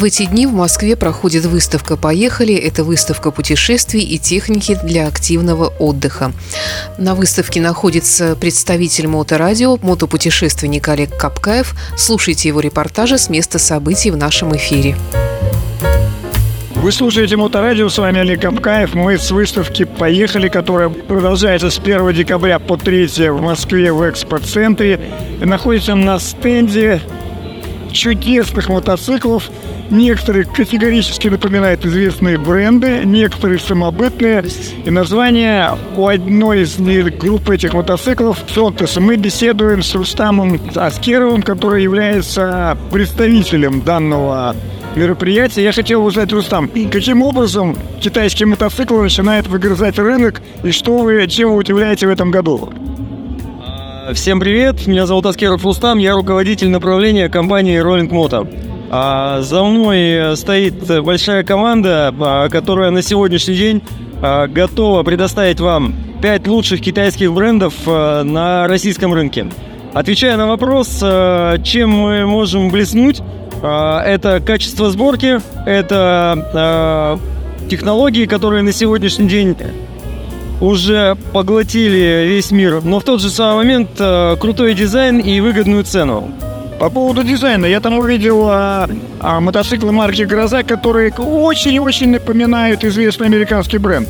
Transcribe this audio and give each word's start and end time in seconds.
В 0.00 0.04
эти 0.04 0.24
дни 0.24 0.46
в 0.46 0.54
Москве 0.54 0.96
проходит 0.96 1.44
выставка 1.44 1.98
«Поехали». 1.98 2.54
Это 2.54 2.84
выставка 2.84 3.30
путешествий 3.30 4.00
и 4.00 4.16
техники 4.16 4.78
для 4.82 5.06
активного 5.06 5.66
отдыха. 5.78 6.32
На 6.96 7.14
выставке 7.14 7.60
находится 7.60 8.34
представитель 8.34 9.08
моторадио, 9.08 9.76
мотопутешественник 9.82 10.88
Олег 10.88 11.14
Капкаев. 11.18 11.74
Слушайте 11.98 12.48
его 12.48 12.60
репортажи 12.60 13.18
с 13.18 13.28
места 13.28 13.58
событий 13.58 14.10
в 14.10 14.16
нашем 14.16 14.56
эфире. 14.56 14.96
Вы 16.76 16.92
слушаете 16.92 17.36
Моторадио, 17.36 17.90
с 17.90 17.98
вами 17.98 18.20
Олег 18.20 18.40
Капкаев. 18.40 18.94
Мы 18.94 19.18
с 19.18 19.30
выставки 19.30 19.84
«Поехали», 19.84 20.48
которая 20.48 20.88
продолжается 20.88 21.68
с 21.68 21.78
1 21.78 22.14
декабря 22.14 22.58
по 22.58 22.78
3 22.78 23.28
в 23.28 23.42
Москве 23.42 23.92
в 23.92 24.08
экспоцентре. 24.08 24.98
Находится 25.40 25.94
на 25.94 26.18
стенде 26.18 27.02
чудесных 27.92 28.68
мотоциклов 28.68 29.50
Некоторые 29.90 30.44
категорически 30.44 31.26
напоминают 31.26 31.84
известные 31.84 32.38
бренды, 32.38 33.02
некоторые 33.04 33.58
самобытные. 33.58 34.44
И 34.84 34.90
название 34.90 35.76
у 35.96 36.06
одной 36.06 36.62
из 36.62 36.78
групп 36.78 37.50
этих 37.50 37.74
мотоциклов 37.74 38.38
«Сонтес». 38.54 38.96
Мы 38.98 39.16
беседуем 39.16 39.82
с 39.82 39.92
Рустамом 39.96 40.60
Аскеровым, 40.76 41.42
который 41.42 41.82
является 41.82 42.78
представителем 42.92 43.80
данного 43.80 44.54
мероприятия. 44.94 45.64
Я 45.64 45.72
хотел 45.72 46.04
узнать, 46.04 46.32
Рустам, 46.32 46.70
каким 46.92 47.22
образом 47.22 47.76
китайские 48.00 48.46
мотоциклы 48.46 49.02
начинают 49.02 49.48
выгрызать 49.48 49.98
рынок 49.98 50.40
и 50.62 50.70
что 50.70 50.98
вы, 50.98 51.26
чем 51.26 51.50
вы 51.50 51.56
удивляете 51.56 52.06
в 52.06 52.10
этом 52.10 52.30
году? 52.30 52.72
Всем 54.14 54.40
привет, 54.40 54.86
меня 54.88 55.06
зовут 55.06 55.26
Аскеров 55.26 55.64
Рустам, 55.64 55.98
я 55.98 56.14
руководитель 56.14 56.68
направления 56.68 57.28
компании 57.28 57.80
Rolling 57.80 58.08
Moto. 58.08 58.52
А 58.90 59.40
за 59.42 59.62
мной 59.62 60.36
стоит 60.36 61.02
большая 61.02 61.44
команда, 61.44 62.12
а, 62.18 62.48
которая 62.48 62.90
на 62.90 63.02
сегодняшний 63.02 63.54
день 63.54 63.82
а, 64.20 64.48
готова 64.48 65.04
предоставить 65.04 65.60
вам 65.60 65.94
5 66.22 66.48
лучших 66.48 66.80
китайских 66.80 67.32
брендов 67.32 67.74
на 67.86 68.66
российском 68.66 69.14
рынке. 69.14 69.46
Отвечая 69.92 70.36
на 70.36 70.48
вопрос, 70.48 70.98
чем 71.62 71.90
мы 71.90 72.26
можем 72.26 72.70
блеснуть, 72.70 73.20
это 73.62 74.42
качество 74.44 74.90
сборки, 74.90 75.40
это 75.66 77.18
технологии, 77.68 78.26
которые 78.26 78.62
на 78.62 78.72
сегодняшний 78.72 79.28
день 79.28 79.56
уже 80.60 81.16
поглотили 81.32 82.26
весь 82.26 82.50
мир, 82.50 82.82
но 82.82 83.00
в 83.00 83.04
тот 83.04 83.20
же 83.20 83.30
самый 83.30 83.64
момент 83.64 83.90
крутой 84.40 84.74
дизайн 84.74 85.18
и 85.18 85.40
выгодную 85.40 85.84
цену. 85.84 86.30
По 86.80 86.88
поводу 86.88 87.22
дизайна, 87.22 87.66
я 87.66 87.78
там 87.80 87.98
увидел 87.98 88.48
а, 88.48 88.88
а, 89.20 89.40
мотоциклы 89.40 89.92
марки 89.92 90.22
«Гроза», 90.22 90.62
которые 90.62 91.12
очень-очень 91.12 92.08
напоминают 92.08 92.84
известный 92.84 93.26
американский 93.26 93.76
бренд. 93.76 94.08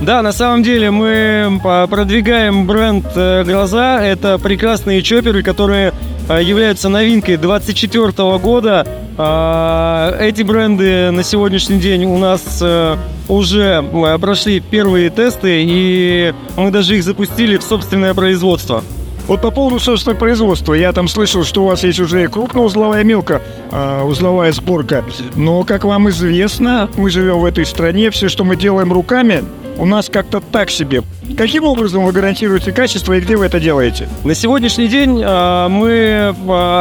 Да, 0.00 0.22
на 0.22 0.30
самом 0.30 0.62
деле 0.62 0.92
мы 0.92 1.60
продвигаем 1.90 2.64
бренд 2.64 3.04
э, 3.16 3.42
«Гроза». 3.42 4.00
Это 4.00 4.38
прекрасные 4.38 5.02
чоперы, 5.02 5.42
которые 5.42 5.92
э, 6.28 6.40
являются 6.40 6.88
новинкой 6.88 7.38
2024 7.38 8.38
года. 8.38 8.86
А, 9.22 10.16
эти 10.18 10.40
бренды 10.40 11.10
на 11.10 11.22
сегодняшний 11.22 11.78
день 11.78 12.06
у 12.06 12.16
нас 12.16 12.58
э, 12.62 12.96
уже 13.28 13.84
прошли 14.18 14.60
первые 14.60 15.10
тесты, 15.10 15.62
и 15.62 16.32
мы 16.56 16.70
даже 16.70 16.96
их 16.96 17.04
запустили 17.04 17.58
в 17.58 17.62
собственное 17.62 18.14
производство. 18.14 18.82
Вот 19.26 19.42
по 19.42 19.50
поводу 19.50 19.78
собственного 19.78 20.18
производства, 20.18 20.72
я 20.72 20.90
там 20.94 21.06
слышал, 21.06 21.44
что 21.44 21.64
у 21.64 21.66
вас 21.66 21.84
есть 21.84 22.00
уже 22.00 22.28
крупноузловая, 22.28 23.04
мелко 23.04 23.42
э, 23.70 24.02
узловая 24.04 24.52
сборка. 24.52 25.04
Но, 25.36 25.64
как 25.64 25.84
вам 25.84 26.08
известно, 26.08 26.88
мы 26.96 27.10
живем 27.10 27.40
в 27.40 27.44
этой 27.44 27.66
стране, 27.66 28.10
все, 28.10 28.30
что 28.30 28.44
мы 28.44 28.56
делаем 28.56 28.90
руками, 28.90 29.44
у 29.76 29.84
нас 29.84 30.08
как-то 30.08 30.40
так 30.40 30.70
себе. 30.70 31.02
Каким 31.40 31.64
образом 31.64 32.04
вы 32.04 32.12
гарантируете 32.12 32.70
качество 32.70 33.14
и 33.14 33.20
где 33.22 33.34
вы 33.34 33.46
это 33.46 33.58
делаете? 33.58 34.10
На 34.24 34.34
сегодняшний 34.34 34.88
день 34.88 35.22
э, 35.24 35.68
мы 35.68 35.88
э, 35.88 36.34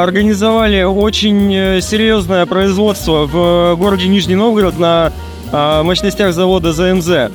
организовали 0.04 0.84
очень 0.84 1.56
э, 1.56 1.80
серьезное 1.80 2.46
производство 2.46 3.26
в 3.26 3.78
городе 3.78 4.10
Нижний 4.10 4.36
Новгород 4.36 4.78
на 4.78 5.14
э, 5.54 5.84
мощностях 5.84 6.34
завода 6.34 6.74
ЗМЗ. 6.74 7.08
Э, 7.10 7.30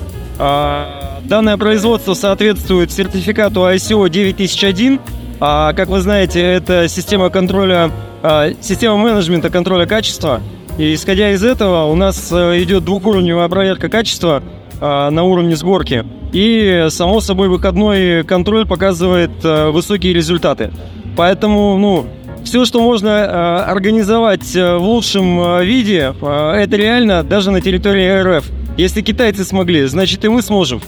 Данное 1.22 1.56
производство 1.56 2.12
соответствует 2.12 2.92
сертификату 2.92 3.60
ISO 3.60 4.06
9001. 4.10 5.00
А, 5.40 5.72
как 5.72 5.88
вы 5.88 6.02
знаете, 6.02 6.42
это 6.42 6.88
система 6.88 7.30
контроля, 7.30 7.90
а, 8.22 8.50
система 8.60 8.98
менеджмента 8.98 9.48
контроля 9.48 9.86
качества. 9.86 10.42
И 10.76 10.94
исходя 10.94 11.30
из 11.30 11.42
этого, 11.42 11.84
у 11.84 11.94
нас 11.94 12.28
а, 12.32 12.54
идет 12.62 12.84
двухуровневая 12.84 13.48
проверка 13.48 13.88
качества 13.88 14.42
а, 14.42 14.63
на 14.80 15.22
уровне 15.22 15.56
сборки. 15.56 16.04
И, 16.32 16.86
само 16.90 17.20
собой, 17.20 17.48
выходной 17.48 18.24
контроль 18.24 18.66
показывает 18.66 19.30
а, 19.44 19.70
высокие 19.70 20.12
результаты. 20.12 20.72
Поэтому, 21.16 21.78
ну, 21.78 22.06
все, 22.44 22.64
что 22.64 22.80
можно 22.82 23.08
э, 23.08 23.70
организовать 23.70 24.54
в 24.54 24.78
лучшем 24.78 25.62
виде, 25.62 26.12
это 26.20 26.76
реально 26.76 27.22
даже 27.22 27.50
на 27.50 27.60
территории 27.60 28.20
РФ. 28.20 28.44
Если 28.76 29.00
китайцы 29.00 29.44
смогли, 29.44 29.86
значит 29.86 30.24
и 30.24 30.28
мы 30.28 30.42
сможем. 30.42 30.82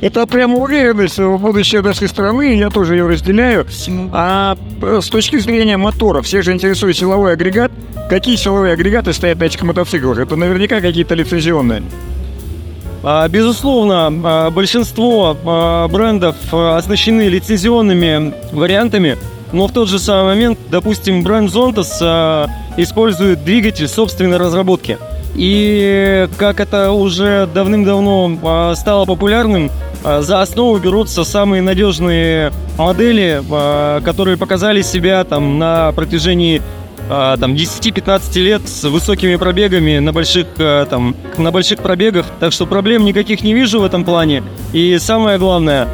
Это 0.00 0.26
прямо 0.26 0.56
уверенность 0.56 1.18
в 1.18 1.36
будущее 1.36 1.82
нашей 1.82 2.08
страны, 2.08 2.56
я 2.56 2.70
тоже 2.70 2.96
ее 2.96 3.06
разделяю. 3.06 3.66
А 4.12 4.56
э, 4.82 5.00
с 5.02 5.08
точки 5.08 5.38
зрения 5.38 5.76
мотора, 5.76 6.22
всех 6.22 6.42
же 6.42 6.52
интересует 6.52 6.96
силовой 6.96 7.34
агрегат. 7.34 7.70
Какие 8.08 8.36
силовые 8.36 8.72
агрегаты 8.72 9.12
стоят 9.12 9.38
на 9.38 9.44
этих 9.44 9.62
мотоциклах? 9.62 10.18
Это 10.18 10.36
наверняка 10.36 10.80
какие-то 10.80 11.14
лицензионные. 11.14 11.82
А, 13.02 13.26
безусловно, 13.28 14.12
а, 14.24 14.50
большинство 14.50 15.36
а, 15.44 15.88
брендов 15.88 16.36
оснащены 16.52 17.28
лицензионными 17.28 18.34
вариантами, 18.52 19.16
но 19.52 19.66
в 19.66 19.72
тот 19.72 19.88
же 19.88 19.98
самый 19.98 20.34
момент, 20.34 20.58
допустим, 20.70 21.22
бренд 21.22 21.50
Zontas 21.50 22.48
использует 22.76 23.44
двигатель 23.44 23.88
собственной 23.88 24.36
разработки. 24.36 24.96
И 25.34 26.28
как 26.36 26.60
это 26.60 26.92
уже 26.92 27.48
давным-давно 27.52 28.74
стало 28.76 29.06
популярным, 29.06 29.70
за 30.04 30.40
основу 30.40 30.78
берутся 30.78 31.24
самые 31.24 31.62
надежные 31.62 32.52
модели, 32.78 33.42
которые 34.04 34.36
показали 34.36 34.82
себя 34.82 35.24
там 35.24 35.58
на 35.58 35.90
протяжении 35.92 36.62
там 37.10 37.54
10-15 37.54 38.38
лет 38.40 38.68
с 38.68 38.84
высокими 38.84 39.34
пробегами 39.36 39.98
на 39.98 40.12
больших 40.12 40.46
там 40.56 41.16
на 41.36 41.50
больших 41.50 41.80
пробегах, 41.80 42.26
так 42.38 42.52
что 42.52 42.66
проблем 42.66 43.04
никаких 43.04 43.42
не 43.42 43.52
вижу 43.52 43.80
в 43.80 43.84
этом 43.84 44.04
плане. 44.04 44.44
И 44.72 44.96
самое 44.98 45.38
главное, 45.38 45.88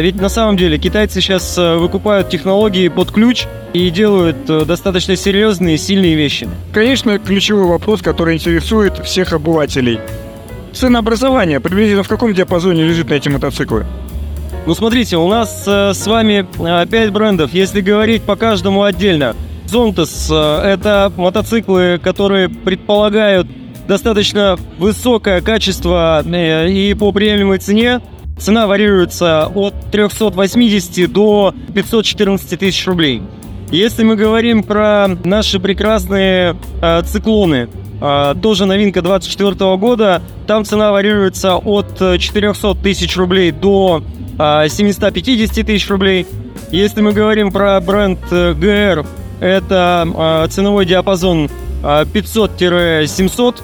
ведь 0.00 0.20
на 0.20 0.28
самом 0.28 0.58
деле 0.58 0.78
китайцы 0.78 1.20
сейчас 1.22 1.56
выкупают 1.56 2.28
технологии 2.28 2.88
под 2.88 3.10
ключ 3.12 3.46
и 3.72 3.90
делают 3.90 4.48
э, 4.48 4.64
достаточно 4.64 5.16
серьезные 5.16 5.78
сильные 5.78 6.14
вещи. 6.14 6.48
Конечно, 6.72 7.18
ключевой 7.18 7.66
вопрос, 7.66 8.02
который 8.02 8.34
интересует 8.34 8.98
всех 9.04 9.32
обывателей. 9.32 10.00
Ценообразование 10.72 11.60
приблизительно 11.60 12.02
в 12.02 12.08
каком 12.08 12.34
диапазоне 12.34 12.84
лежит 12.84 13.10
на 13.10 13.14
эти 13.14 13.28
мотоциклы? 13.28 13.86
Ну, 14.66 14.74
смотрите, 14.74 15.16
у 15.16 15.28
нас 15.28 15.64
э, 15.66 15.92
с 15.94 16.06
вами 16.06 16.46
э, 16.58 16.86
5 16.86 17.12
брендов. 17.12 17.52
Если 17.52 17.80
говорить 17.80 18.22
по 18.22 18.36
каждому 18.36 18.82
отдельно, 18.82 19.34
Zontas 19.68 20.28
э, 20.30 20.72
это 20.72 21.12
мотоциклы, 21.16 22.00
которые 22.02 22.48
предполагают 22.48 23.46
достаточно 23.86 24.56
высокое 24.78 25.40
качество 25.40 26.22
э, 26.24 26.68
и 26.70 26.94
по 26.94 27.12
приемлемой 27.12 27.58
цене. 27.58 28.00
Цена 28.38 28.66
варьируется 28.66 29.50
от 29.54 29.74
380 29.90 31.12
до 31.12 31.54
514 31.74 32.58
тысяч 32.58 32.86
рублей. 32.86 33.22
Если 33.70 34.04
мы 34.04 34.16
говорим 34.16 34.62
про 34.62 35.08
наши 35.24 35.60
прекрасные 35.60 36.56
э, 36.80 37.02
циклоны, 37.02 37.68
а, 38.00 38.34
тоже 38.34 38.64
новинка 38.66 39.02
24 39.02 39.76
года. 39.76 40.22
Там 40.46 40.64
цена 40.64 40.92
варьируется 40.92 41.56
от 41.56 41.98
400 41.98 42.74
тысяч 42.76 43.16
рублей 43.16 43.50
до 43.50 44.02
750 44.38 45.58
а, 45.58 45.64
тысяч 45.64 45.88
рублей. 45.90 46.26
Если 46.70 47.00
мы 47.00 47.12
говорим 47.12 47.50
про 47.50 47.80
бренд 47.80 48.18
э, 48.30 48.52
GR, 48.52 49.06
это 49.40 50.06
а, 50.14 50.48
ценовой 50.48 50.86
диапазон 50.86 51.50
500-700 51.82 53.56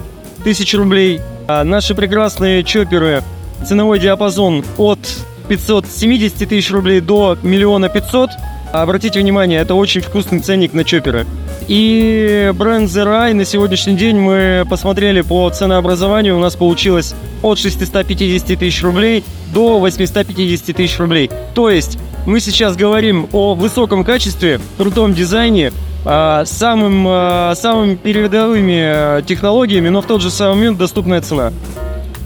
тысяч 0.43 0.73
рублей. 0.73 1.19
Наши 1.47 1.93
прекрасные 1.93 2.63
чоперы, 2.63 3.23
ценовой 3.65 3.99
диапазон 3.99 4.63
от 4.77 4.99
570 5.47 6.49
тысяч 6.49 6.71
рублей 6.71 7.01
до 7.01 7.37
миллиона 7.43 7.89
пятьсот. 7.89 8.29
Обратите 8.71 9.19
внимание, 9.19 9.59
это 9.61 9.75
очень 9.75 10.01
вкусный 10.01 10.39
ценник 10.39 10.73
на 10.73 10.83
чоперы. 10.83 11.25
И 11.67 12.51
бренд 12.55 12.89
The 12.89 13.05
Rai 13.05 13.33
на 13.33 13.45
сегодняшний 13.45 13.95
день 13.95 14.17
мы 14.17 14.65
посмотрели 14.69 15.21
по 15.21 15.49
ценообразованию, 15.49 16.35
у 16.35 16.39
нас 16.39 16.55
получилось 16.55 17.15
от 17.41 17.57
650 17.57 18.59
тысяч 18.59 18.83
рублей 18.83 19.23
до 19.53 19.79
850 19.79 20.75
тысяч 20.75 20.99
рублей. 20.99 21.31
То 21.53 21.69
есть 21.69 21.97
мы 22.25 22.39
сейчас 22.39 22.75
говорим 22.75 23.27
о 23.31 23.53
высоком 23.55 24.03
качестве, 24.03 24.59
крутом 24.77 25.13
дизайне, 25.13 25.71
а, 26.05 26.45
самым, 26.45 27.05
а, 27.07 27.53
самыми 27.55 27.95
передовыми 27.95 29.21
технологиями, 29.23 29.89
но 29.89 30.01
в 30.01 30.05
тот 30.05 30.21
же 30.21 30.29
самый 30.29 30.55
момент 30.55 30.77
доступная 30.77 31.21
цена. 31.21 31.51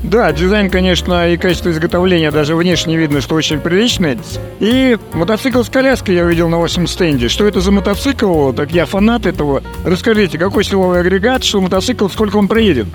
Да, 0.03 0.31
дизайн, 0.31 0.69
конечно, 0.69 1.29
и 1.29 1.35
качество 1.35 1.69
изготовления 1.69 2.31
даже 2.31 2.55
внешне 2.55 2.95
видно, 2.95 3.19
что 3.19 3.35
очень 3.35 3.59
приличный. 3.59 4.17
И 4.59 4.97
мотоцикл 5.13 5.61
с 5.61 5.69
коляской 5.69 6.15
я 6.15 6.23
увидел 6.23 6.47
на 6.47 6.57
вашем 6.57 6.87
стенде. 6.87 7.27
Что 7.27 7.45
это 7.45 7.59
за 7.59 7.71
мотоцикл? 7.71 8.53
Так 8.53 8.71
я 8.71 8.85
фанат 8.85 9.25
этого. 9.25 9.61
Расскажите, 9.85 10.37
какой 10.37 10.63
силовой 10.63 11.01
агрегат, 11.01 11.43
что 11.43 11.59
мотоцикл, 11.59 12.07
сколько 12.07 12.37
он 12.37 12.47
проедет? 12.47 12.87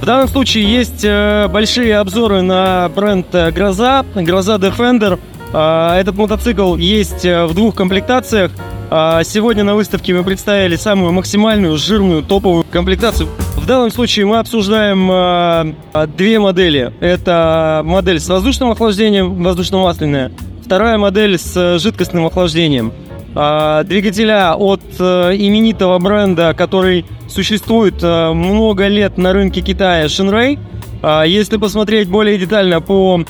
В 0.00 0.04
данном 0.04 0.28
случае 0.28 0.64
есть 0.64 1.04
э, 1.04 1.48
большие 1.48 1.96
обзоры 1.98 2.42
на 2.42 2.88
бренд 2.94 3.26
э, 3.32 3.50
Гроза, 3.50 4.04
Гроза 4.14 4.54
Defender. 4.56 5.18
Э, 5.52 5.98
этот 5.98 6.16
мотоцикл 6.16 6.76
есть 6.76 7.24
в 7.24 7.52
двух 7.54 7.74
комплектациях. 7.74 8.52
Сегодня 8.88 9.64
на 9.64 9.74
выставке 9.74 10.14
мы 10.14 10.22
представили 10.22 10.76
самую 10.76 11.10
максимальную, 11.10 11.76
жирную, 11.76 12.22
топовую 12.22 12.64
комплектацию. 12.70 13.28
В 13.56 13.66
данном 13.66 13.90
случае 13.90 14.26
мы 14.26 14.38
обсуждаем 14.38 15.74
две 16.16 16.38
модели. 16.38 16.92
Это 17.00 17.82
модель 17.84 18.20
с 18.20 18.28
воздушным 18.28 18.70
охлаждением, 18.70 19.42
воздушно-масляная. 19.42 20.30
Вторая 20.64 20.98
модель 20.98 21.36
с 21.36 21.80
жидкостным 21.80 22.26
охлаждением. 22.26 22.92
Двигателя 23.34 24.54
от 24.54 24.84
именитого 25.00 25.98
бренда, 25.98 26.54
который 26.56 27.04
существует 27.28 28.02
э, 28.02 28.32
много 28.32 28.88
лет 28.88 29.18
на 29.18 29.32
рынке 29.32 29.60
Китая 29.60 30.06
Shinrei. 30.06 30.58
А, 31.02 31.24
если 31.24 31.56
посмотреть 31.56 32.08
более 32.08 32.38
детально 32.38 32.80
по 32.80 33.20
а, 33.20 33.24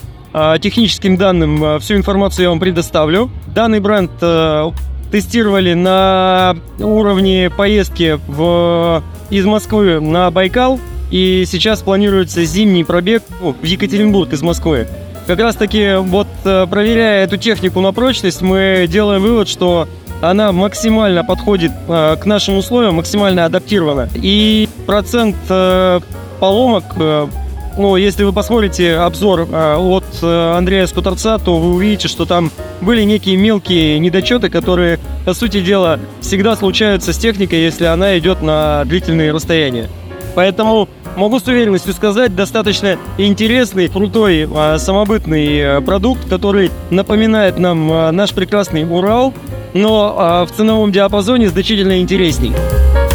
техническим 0.60 1.16
данным, 1.16 1.62
э, 1.62 1.78
всю 1.78 1.94
информацию 1.94 2.44
я 2.44 2.50
вам 2.50 2.60
предоставлю. 2.60 3.30
Данный 3.46 3.80
бренд 3.80 4.10
э, 4.20 4.70
тестировали 5.10 5.74
на 5.74 6.56
уровне 6.78 7.50
поездки 7.50 8.18
в, 8.26 9.02
из 9.30 9.44
Москвы 9.46 10.00
на 10.00 10.30
Байкал. 10.30 10.78
И 11.10 11.44
сейчас 11.46 11.82
планируется 11.82 12.44
зимний 12.44 12.84
пробег 12.84 13.22
в 13.40 13.64
Екатеринбург 13.64 14.32
из 14.32 14.42
Москвы. 14.42 14.88
Как 15.26 15.38
раз 15.38 15.54
таки, 15.56 15.96
вот 15.96 16.26
проверяя 16.42 17.24
эту 17.24 17.36
технику 17.36 17.80
на 17.80 17.92
прочность, 17.92 18.42
мы 18.42 18.86
делаем 18.88 19.22
вывод, 19.22 19.48
что 19.48 19.88
она 20.20 20.52
максимально 20.52 21.24
подходит 21.24 21.72
э, 21.88 22.16
к 22.16 22.26
нашим 22.26 22.56
условиям, 22.56 22.94
максимально 22.94 23.44
адаптирована. 23.44 24.08
И 24.14 24.68
процент 24.86 25.36
э, 25.48 26.00
поломок, 26.40 26.84
э, 26.96 27.26
ну, 27.78 27.96
если 27.96 28.24
вы 28.24 28.32
посмотрите 28.32 28.96
обзор 28.96 29.48
э, 29.50 29.76
от 29.76 30.04
э, 30.22 30.56
Андрея 30.56 30.86
Скуторца, 30.86 31.38
то 31.38 31.58
вы 31.58 31.74
увидите, 31.74 32.08
что 32.08 32.24
там 32.24 32.50
были 32.80 33.02
некие 33.02 33.36
мелкие 33.36 33.98
недочеты, 33.98 34.48
которые, 34.48 34.98
по 35.24 35.34
сути 35.34 35.60
дела, 35.60 36.00
всегда 36.20 36.56
случаются 36.56 37.12
с 37.12 37.18
техникой, 37.18 37.60
если 37.60 37.84
она 37.84 38.18
идет 38.18 38.42
на 38.42 38.84
длительные 38.84 39.32
расстояния. 39.32 39.88
Поэтому 40.34 40.88
могу 41.16 41.38
с 41.38 41.46
уверенностью 41.46 41.92
сказать, 41.92 42.34
достаточно 42.34 42.98
интересный, 43.18 43.88
крутой, 43.88 44.48
э, 44.50 44.78
самобытный 44.78 45.82
продукт, 45.82 46.28
который 46.28 46.70
напоминает 46.90 47.58
нам 47.58 48.14
наш 48.14 48.32
прекрасный 48.32 48.84
Урал, 48.84 49.34
но 49.74 50.46
в 50.48 50.56
ценовом 50.56 50.92
диапазоне 50.92 51.48
значительно 51.48 52.00
интересней. 52.00 52.52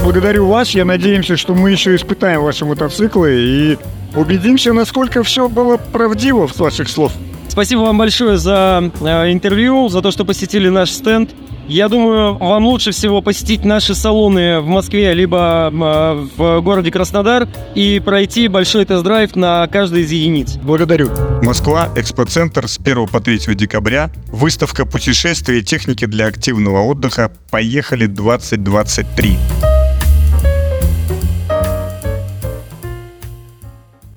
Благодарю 0.04 0.48
вас. 0.48 0.72
Я 0.72 0.84
надеемся, 0.84 1.38
что 1.38 1.54
мы 1.54 1.72
еще 1.72 1.96
испытаем 1.96 2.42
ваши 2.42 2.66
мотоциклы 2.66 3.34
и 3.34 3.78
убедимся, 4.16 4.74
насколько 4.74 5.24
все 5.24 5.48
было 5.48 5.78
правдиво 5.78 6.48
с 6.48 6.60
ваших 6.60 6.90
слов. 6.90 7.14
Спасибо 7.48 7.82
вам 7.82 7.98
большое 7.98 8.38
за 8.38 8.92
э, 9.02 9.32
интервью, 9.32 9.90
за 9.90 10.02
то, 10.02 10.12
что 10.12 10.24
посетили 10.26 10.70
наш 10.70 10.90
стенд. 10.92 11.32
Я 11.68 11.88
думаю, 11.90 12.36
вам 12.36 12.66
лучше 12.66 12.92
всего 12.92 13.22
посетить 13.22 13.64
наши 13.64 13.94
салоны 13.94 14.60
в 14.62 14.68
Москве, 14.68 15.14
либо 15.14 15.70
э, 15.72 16.28
в 16.36 16.62
городе 16.62 16.92
Краснодар 16.92 17.48
и 17.76 18.02
пройти 18.04 18.48
большой 18.48 18.86
тест-драйв 18.86 19.36
на 19.36 19.68
каждый 19.68 20.04
из 20.04 20.12
единиц. 20.12 20.56
Благодарю. 20.64 21.10
Москва, 21.44 21.90
экспоцентр 21.96 22.68
с 22.68 22.80
1 22.80 23.08
по 23.08 23.20
3 23.20 23.56
декабря. 23.56 24.10
Выставка 24.28 24.86
путешествий 24.86 25.60
и 25.60 25.64
техники 25.64 26.06
для 26.06 26.28
активного 26.28 26.82
отдыха 26.82 27.32
«Поехали 27.50 28.08
2023». 28.08 29.71